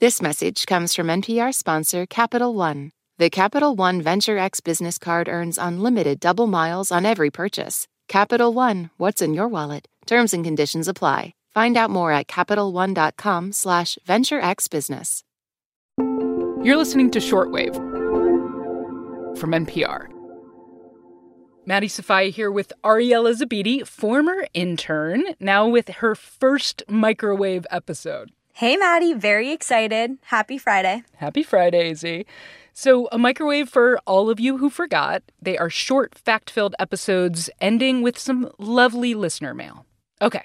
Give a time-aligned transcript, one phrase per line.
[0.00, 2.92] This message comes from NPR sponsor Capital One.
[3.18, 7.86] The Capital One Venture X business card earns unlimited double miles on every purchase.
[8.08, 9.88] Capital One, what's in your wallet?
[10.06, 11.34] Terms and conditions apply.
[11.52, 15.22] Find out more at CapitalOne.com slash VentureXBusiness.
[16.64, 17.74] You're listening to Shortwave
[19.36, 20.06] from NPR.
[21.66, 28.30] Maddie Sofia here with Ariella Zabidi, former intern, now with her first microwave episode.
[28.60, 29.14] Hey, Maddie.
[29.14, 30.18] Very excited.
[30.24, 31.02] Happy Friday.
[31.16, 32.26] Happy Friday, Z.
[32.74, 35.22] So, a microwave for all of you who forgot.
[35.40, 39.86] They are short, fact filled episodes ending with some lovely listener mail.
[40.20, 40.44] Okay,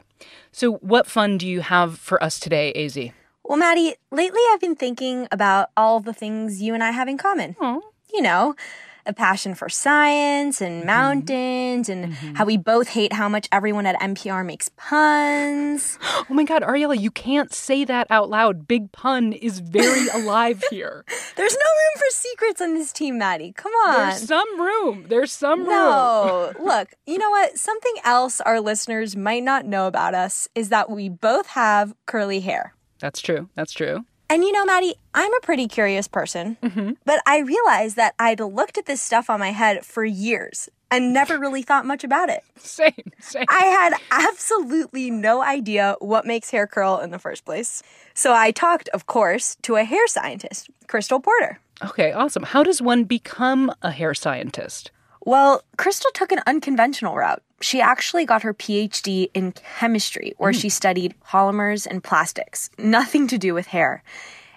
[0.54, 2.98] so what fun do you have for us today, AZ?
[3.44, 7.18] Well, Maddie, lately I've been thinking about all the things you and I have in
[7.18, 7.56] common.
[7.56, 7.82] Aww.
[8.14, 8.56] You know,
[9.06, 10.88] a passion for science and mm-hmm.
[10.88, 12.36] mountains and mm-hmm.
[12.36, 16.00] how we both hate how much everyone at NPR makes puns.
[16.28, 18.68] Oh my God, Ariella, you can't say that out loud.
[18.68, 21.06] Big pun is very alive here.
[21.36, 23.52] There's no room for secrets on this team, Maddie.
[23.52, 23.96] Come on.
[23.96, 25.06] There's some room.
[25.08, 25.70] There's some room.
[25.70, 27.60] No, look, you know what?
[27.60, 32.40] Something else our listeners might not know about us is that we both have curly
[32.40, 32.74] hair.
[33.00, 33.50] That's true.
[33.56, 34.06] That's true.
[34.30, 36.92] And you know, Maddie, I'm a pretty curious person, mm-hmm.
[37.06, 41.14] but I realized that I'd looked at this stuff on my head for years and
[41.14, 42.44] never really thought much about it.
[42.58, 43.46] Same, same.
[43.50, 47.84] I had absolutely no idea what makes hair curl in the first place.
[48.14, 51.60] So I talked, of course, to a hair scientist, Crystal Porter.
[51.84, 52.44] Okay, awesome.
[52.44, 54.92] How does one become a hair scientist?
[55.26, 57.44] Well, Crystal took an unconventional route.
[57.62, 60.62] She actually got her PhD in chemistry, where mm.
[60.62, 64.04] she studied polymers and plastics, nothing to do with hair.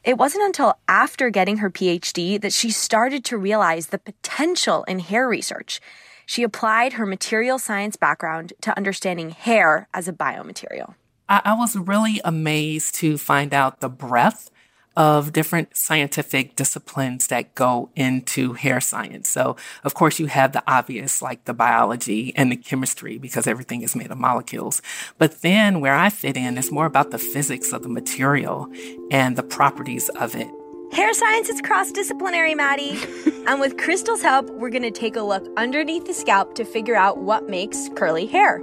[0.05, 5.01] It wasn't until after getting her PhD that she started to realize the potential in
[5.01, 5.81] hair research.
[6.27, 10.95] She applied her material science background to understanding hair as a biomaterial.
[11.29, 14.51] I, I was really amazed to find out the breadth
[14.99, 19.29] of different scientific disciplines that go into hair science.
[19.29, 23.83] So, of course, you have the obvious, like the biology and the chemistry, because everything
[23.83, 24.83] is made of molecules.
[25.17, 28.67] But then where I fit in is more about the physics of the material
[29.13, 30.49] and the properties of it.
[30.93, 32.99] Hair science is cross disciplinary, Maddie.
[33.47, 36.97] and with Crystal's help, we're going to take a look underneath the scalp to figure
[36.97, 38.61] out what makes curly hair.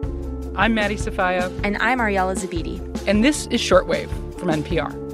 [0.57, 1.49] I'm Maddie Sofia.
[1.63, 2.81] And I'm Ariella Zabidi.
[3.07, 5.04] And this is Shortwave from NPR.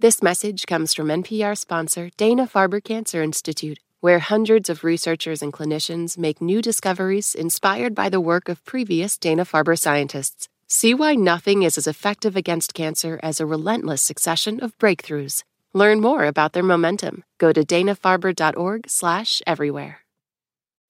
[0.00, 5.52] This message comes from NPR sponsor Dana Farber Cancer Institute, where hundreds of researchers and
[5.52, 10.48] clinicians make new discoveries inspired by the work of previous Dana Farber scientists.
[10.68, 15.42] See why nothing is as effective against cancer as a relentless succession of breakthroughs.
[15.74, 17.24] Learn more about their momentum.
[17.38, 19.98] Go to danafarber.org/everywhere.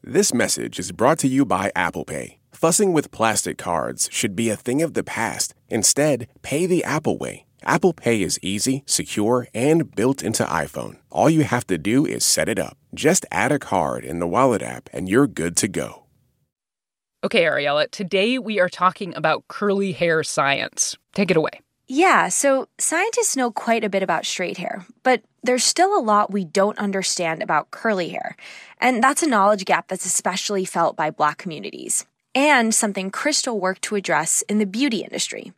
[0.02, 2.40] This message is brought to you by Apple Pay.
[2.52, 5.54] Fussing with plastic cards should be a thing of the past.
[5.70, 10.98] Instead, pay the Apple way Apple Pay is easy, secure, and built into iPhone.
[11.10, 12.76] All you have to do is set it up.
[12.94, 16.04] Just add a card in the Wallet app and you're good to go.
[17.24, 20.96] Okay, Ariella, today we are talking about curly hair science.
[21.14, 21.60] Take it away.
[21.88, 26.30] Yeah, so scientists know quite a bit about straight hair, but there's still a lot
[26.30, 28.36] we don't understand about curly hair.
[28.78, 32.04] And that's a knowledge gap that's especially felt by Black communities,
[32.34, 35.52] and something Crystal worked to address in the beauty industry.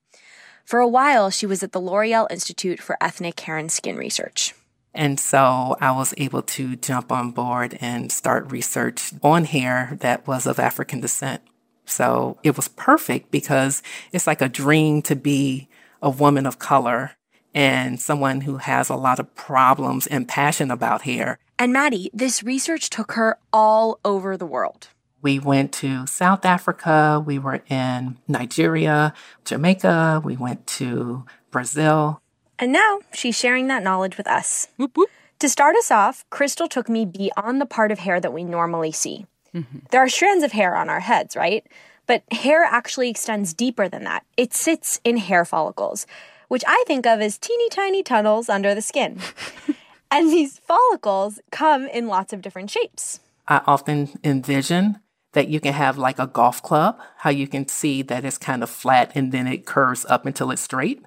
[0.70, 4.54] For a while, she was at the L'Oreal Institute for Ethnic Hair and Skin Research.
[4.94, 10.28] And so I was able to jump on board and start research on hair that
[10.28, 11.42] was of African descent.
[11.86, 13.82] So it was perfect because
[14.12, 15.68] it's like a dream to be
[16.00, 17.16] a woman of color
[17.52, 21.40] and someone who has a lot of problems and passion about hair.
[21.58, 24.86] And Maddie, this research took her all over the world.
[25.22, 29.12] We went to South Africa, we were in Nigeria,
[29.44, 32.20] Jamaica, we went to Brazil.
[32.58, 34.68] And now she's sharing that knowledge with us.
[34.76, 35.10] Whoop, whoop.
[35.40, 38.92] To start us off, Crystal took me beyond the part of hair that we normally
[38.92, 39.26] see.
[39.54, 39.78] Mm-hmm.
[39.90, 41.66] There are strands of hair on our heads, right?
[42.06, 44.24] But hair actually extends deeper than that.
[44.36, 46.06] It sits in hair follicles,
[46.48, 49.20] which I think of as teeny tiny tunnels under the skin.
[50.10, 53.20] and these follicles come in lots of different shapes.
[53.48, 54.98] I often envision
[55.32, 58.62] that you can have like a golf club, how you can see that it's kind
[58.62, 61.04] of flat and then it curves up until it's straight.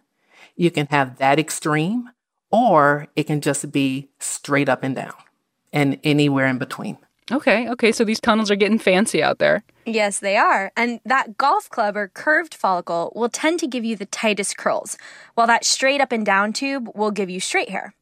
[0.56, 2.10] You can have that extreme,
[2.52, 5.14] or it can just be straight up and down
[5.72, 6.98] and anywhere in between.
[7.32, 9.64] Okay, okay, so these tunnels are getting fancy out there.
[9.86, 10.72] Yes, they are.
[10.76, 14.98] And that golf club or curved follicle will tend to give you the tightest curls,
[15.34, 17.96] while that straight up and down tube will give you straight hair.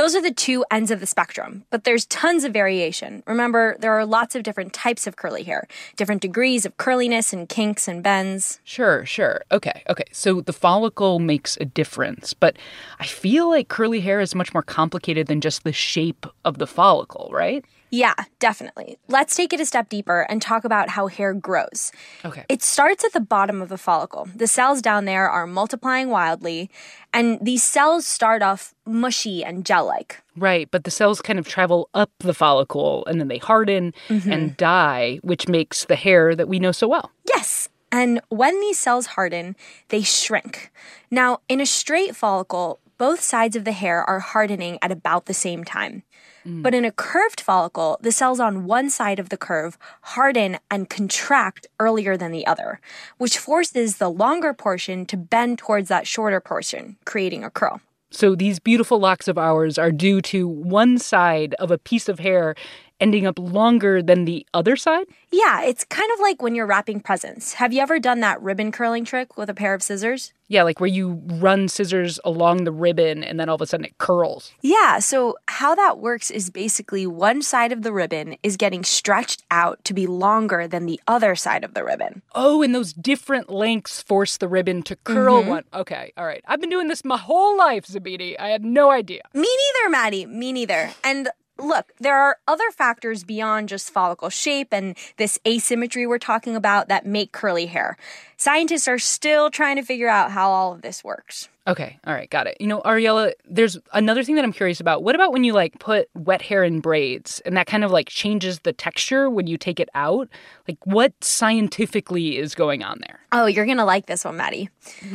[0.00, 3.22] Those are the two ends of the spectrum, but there's tons of variation.
[3.26, 7.46] Remember, there are lots of different types of curly hair, different degrees of curliness and
[7.46, 8.60] kinks and bends.
[8.64, 9.42] Sure, sure.
[9.52, 10.06] Okay, okay.
[10.10, 12.56] So the follicle makes a difference, but
[12.98, 16.66] I feel like curly hair is much more complicated than just the shape of the
[16.66, 17.62] follicle, right?
[17.90, 18.98] Yeah, definitely.
[19.08, 21.90] Let's take it a step deeper and talk about how hair grows.
[22.24, 22.44] Okay.
[22.48, 24.28] It starts at the bottom of the follicle.
[24.34, 26.70] The cells down there are multiplying wildly,
[27.12, 30.22] and these cells start off mushy and gel like.
[30.36, 34.32] Right, but the cells kind of travel up the follicle and then they harden mm-hmm.
[34.32, 37.10] and die, which makes the hair that we know so well.
[37.28, 37.68] Yes.
[37.92, 39.56] And when these cells harden,
[39.88, 40.70] they shrink.
[41.10, 45.34] Now, in a straight follicle, both sides of the hair are hardening at about the
[45.34, 46.04] same time.
[46.46, 46.62] Mm.
[46.62, 50.88] But in a curved follicle, the cells on one side of the curve harden and
[50.88, 52.80] contract earlier than the other,
[53.18, 57.80] which forces the longer portion to bend towards that shorter portion, creating a curl.
[58.10, 62.18] So these beautiful locks of ours are due to one side of a piece of
[62.18, 62.56] hair
[63.00, 65.06] ending up longer than the other side?
[65.30, 67.54] Yeah, it's kind of like when you're wrapping presents.
[67.54, 70.32] Have you ever done that ribbon curling trick with a pair of scissors?
[70.48, 73.86] Yeah, like where you run scissors along the ribbon and then all of a sudden
[73.86, 74.50] it curls.
[74.62, 79.44] Yeah, so how that works is basically one side of the ribbon is getting stretched
[79.52, 82.22] out to be longer than the other side of the ribbon.
[82.34, 85.50] Oh, and those different lengths force the ribbon to curl mm-hmm.
[85.50, 85.64] one.
[85.72, 86.42] Okay, all right.
[86.46, 88.34] I've been doing this my whole life, Zabidi.
[88.36, 89.22] I had no idea.
[89.32, 90.26] Me neither, Maddie.
[90.26, 90.90] Me neither.
[91.04, 91.28] And
[91.62, 96.88] look, there are other factors beyond just follicle shape and this asymmetry we're talking about
[96.88, 97.96] that make curly hair.
[98.36, 101.48] Scientists are still trying to figure out how all of this works.
[101.66, 102.56] Okay, all right, got it.
[102.58, 105.02] You know, Ariella, there's another thing that I'm curious about.
[105.02, 108.08] What about when you like put wet hair in braids and that kind of like
[108.08, 110.28] changes the texture when you take it out?
[110.66, 113.20] Like, what scientifically is going on there?
[113.30, 114.70] Oh, you're gonna like this one, Maddie.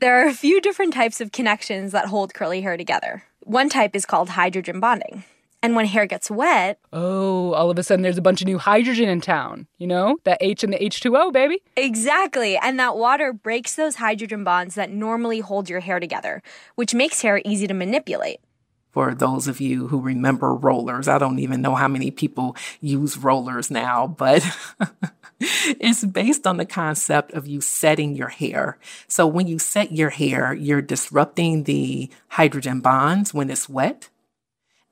[0.00, 3.24] There are a few different types of connections that hold curly hair together.
[3.40, 5.24] One type is called hydrogen bonding.
[5.66, 8.56] And when hair gets wet, Oh, all of a sudden there's a bunch of new
[8.56, 9.66] hydrogen in town.
[9.78, 11.60] You know, that H and the H2O, baby.
[11.76, 16.40] exactly, and that water breaks those hydrogen bonds that normally hold your hair together,
[16.76, 18.38] which makes hair easy to manipulate.
[18.92, 23.18] For those of you who remember rollers, I don't even know how many people use
[23.18, 24.46] rollers now, but
[25.40, 28.78] it's based on the concept of you setting your hair.
[29.08, 34.10] So when you set your hair, you're disrupting the hydrogen bonds when it's wet,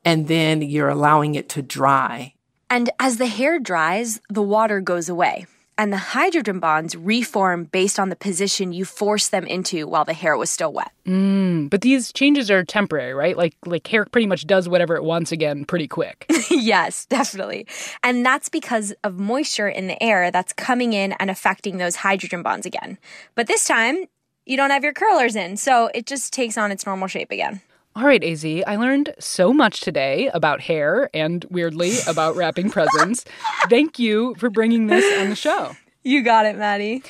[0.04, 2.34] and then you're allowing it to dry.
[2.70, 5.46] And as the hair dries, the water goes away,
[5.76, 10.12] and the hydrogen bonds reform based on the position you forced them into while the
[10.12, 10.90] hair was still wet.
[11.06, 13.36] Mm, but these changes are temporary, right?
[13.36, 16.26] Like, like hair pretty much does whatever it wants again pretty quick.
[16.50, 17.66] yes, definitely.
[18.02, 22.42] And that's because of moisture in the air that's coming in and affecting those hydrogen
[22.42, 22.98] bonds again.
[23.34, 24.04] But this time,
[24.46, 27.62] you don't have your curlers in, so it just takes on its normal shape again.
[27.96, 33.24] All right, AZ, I learned so much today about hair and weirdly about wrapping presents.
[33.70, 35.76] Thank you for bringing this on the show.
[36.02, 37.04] You got it, Maddie.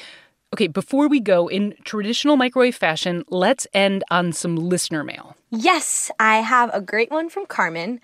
[0.52, 5.36] Okay, before we go, in traditional microwave fashion, let's end on some listener mail.
[5.50, 8.00] Yes, I have a great one from Carmen.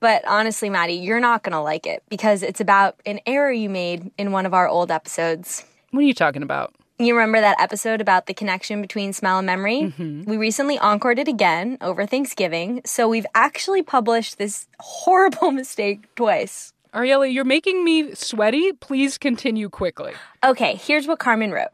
[0.00, 3.70] But honestly, Maddie, you're not going to like it because it's about an error you
[3.70, 5.64] made in one of our old episodes.
[5.92, 6.74] What are you talking about?
[6.98, 9.82] You remember that episode about the connection between smell and memory?
[9.82, 10.22] Mm-hmm.
[10.24, 16.72] We recently encored it again over Thanksgiving, so we've actually published this horrible mistake twice.
[16.94, 18.72] Ariella, you're making me sweaty.
[18.72, 20.14] Please continue quickly.
[20.42, 21.68] Okay, here's what Carmen wrote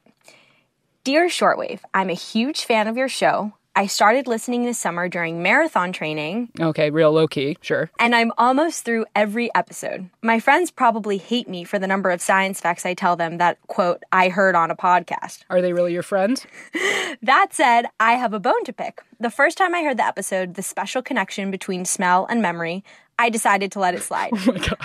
[1.05, 3.53] Dear Shortwave, I'm a huge fan of your show.
[3.75, 7.91] I started listening this summer during marathon training, Okay, real low key, sure.
[7.99, 10.11] and I'm almost through every episode.
[10.23, 13.57] My friends probably hate me for the number of science facts I tell them that,
[13.69, 15.45] quote, I heard on a podcast.
[15.49, 16.47] Are they really your friends?
[17.25, 19.01] That said, I have a bone to pick.
[19.21, 22.83] The first time I heard the episode, The Special Connection Between Smell and Memory,
[23.23, 24.33] I decided to let it oh slide.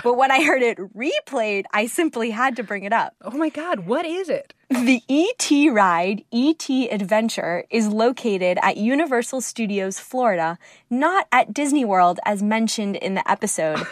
[0.04, 3.16] But when I heard it replayed, I simply had to bring it up.
[3.22, 4.54] Oh my god, what is it?
[4.70, 10.56] The ET ride, ET Adventure, is located at Universal Studios Florida,
[10.88, 13.84] not at Disney World as mentioned in the episode.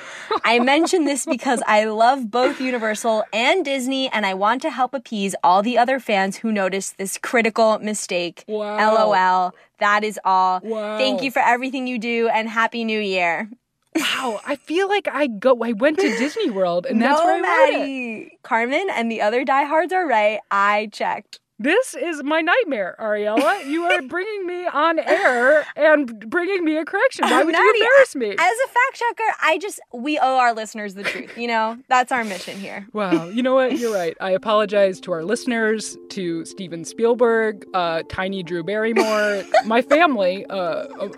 [0.44, 4.94] I mention this because I love both Universal and Disney and I want to help
[4.94, 8.44] appease all the other fans who noticed this critical mistake.
[8.46, 8.94] Wow.
[8.94, 9.54] LOL.
[9.78, 10.60] That is all.
[10.62, 10.98] Wow.
[10.98, 13.48] Thank you for everything you do and happy new year.
[13.96, 17.34] Wow, I feel like I go I went to Disney World and that's no, where
[17.34, 17.78] I wrote it.
[17.78, 18.38] Maddie.
[18.42, 20.40] Carmen and the other diehards are right.
[20.50, 21.40] I checked.
[21.58, 23.64] This is my nightmare, Ariella.
[23.64, 27.24] You are bringing me on air and bringing me a correction.
[27.24, 28.30] Why would you embarrass me?
[28.30, 31.36] As a fact checker, I just we owe our listeners the truth.
[31.38, 32.86] You know, that's our mission here.
[32.96, 33.78] Wow, you know what?
[33.78, 34.16] You're right.
[34.20, 40.54] I apologize to our listeners, to Steven Spielberg, uh, Tiny Drew Barrymore, my family uh,
[40.54, 41.08] uh,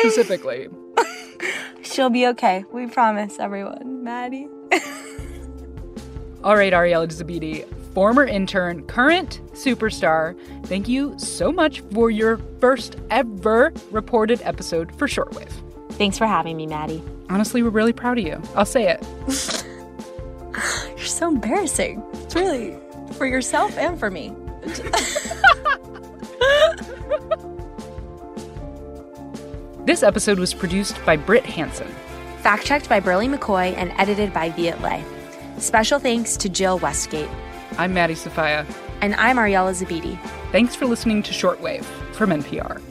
[0.00, 0.68] specifically.
[1.82, 2.64] She'll be okay.
[2.72, 4.02] We promise, everyone.
[4.02, 4.48] Maddie.
[6.42, 7.64] All right, Ariella Zabidi,
[7.98, 15.08] former intern, current superstar, thank you so much for your first ever reported episode for
[15.08, 15.50] Shortwave.
[15.94, 17.02] Thanks for having me, Maddie.
[17.28, 18.40] Honestly, we're really proud of you.
[18.54, 19.04] I'll say it.
[20.96, 22.00] You're so embarrassing.
[22.12, 22.76] It's really
[23.14, 24.32] for yourself and for me.
[29.86, 31.88] this episode was produced by Brit Hanson.
[32.42, 35.02] Fact checked by Berly McCoy and edited by Viet Le.
[35.58, 37.28] Special thanks to Jill Westgate.
[37.78, 38.66] I'm Maddie Sofia.
[39.00, 40.18] And I'm Ariella Zabidi.
[40.50, 42.82] Thanks for listening to Shortwave from NPR.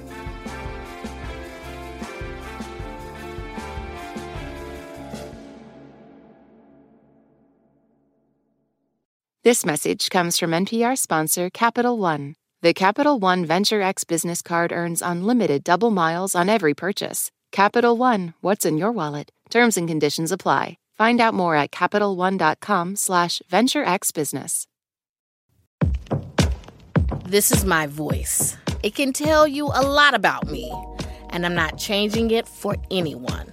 [9.43, 12.35] This message comes from NPR sponsor Capital One.
[12.61, 17.29] The Capital One Venture X business card earns unlimited double miles on every purchase.
[17.51, 19.31] Capital One, what's in your wallet?
[19.49, 20.77] Terms and conditions apply.
[20.95, 24.65] Find out more at CapitalOne.com slash VentureXBusiness.
[27.27, 28.55] This is my voice.
[28.83, 30.71] It can tell you a lot about me,
[31.31, 33.51] and I'm not changing it for anyone.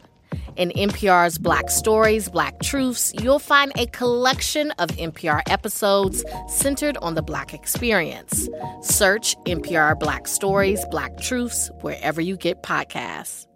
[0.54, 7.16] In NPR's Black Stories, Black Truths, you'll find a collection of NPR episodes centered on
[7.16, 8.48] the Black experience.
[8.82, 13.48] Search NPR Black Stories, Black Truths wherever you get podcasts.